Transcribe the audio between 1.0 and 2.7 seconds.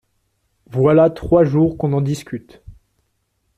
trois jours qu’on en discute.